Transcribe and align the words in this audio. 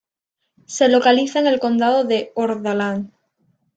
Se 0.65 0.89
localiza 0.89 1.37
en 1.37 1.45
el 1.45 1.59
condado 1.59 2.05
de 2.05 2.31
Hordaland. 2.33 3.11